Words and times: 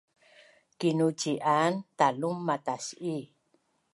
Kinucian 0.79 1.73
talum 1.97 2.37
matas’i 2.47 3.15